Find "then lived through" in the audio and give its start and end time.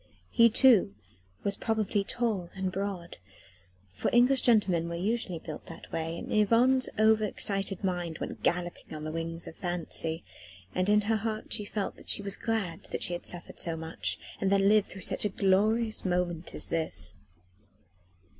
14.51-15.01